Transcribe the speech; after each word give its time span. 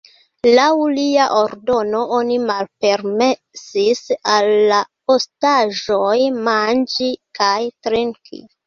Laŭ 0.59 0.69
lia 0.93 1.27
ordono 1.39 1.99
oni 2.21 2.39
malpermesis 2.47 4.03
al 4.39 4.51
la 4.73 4.83
ostaĝoj 5.19 6.17
manĝi 6.51 7.15
kaj 7.43 7.57
trinki. 7.87 8.47